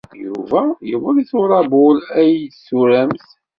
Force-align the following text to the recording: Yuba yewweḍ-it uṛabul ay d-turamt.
Yuba 0.23 0.61
yewweḍ-it 0.89 1.31
uṛabul 1.39 1.97
ay 2.19 2.33
d-turamt. 2.53 3.25